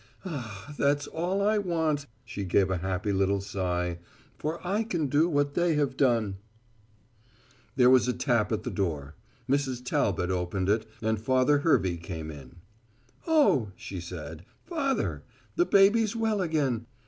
[0.25, 3.99] "Ah, that's all I want," she gave a happy little sigh,
[4.39, 6.37] "for I can do what they have done."
[7.75, 9.13] There was a tap at the door.
[9.47, 9.85] Mrs.
[9.85, 12.55] Talbot opened it and Father Hervey came in.
[13.27, 15.21] "Oh," she said, "Father,
[15.55, 16.87] the baby's well again.